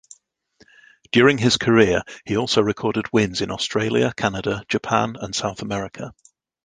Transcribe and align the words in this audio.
During 1.11 1.37
his 1.37 1.57
career, 1.57 2.01
he 2.25 2.35
also 2.35 2.59
recorded 2.61 3.13
wins 3.13 3.39
in 3.39 3.51
Australia, 3.51 4.11
Canada, 4.17 4.63
Japan, 4.67 5.15
and 5.21 5.35
South 5.35 5.61
America. 5.61 6.15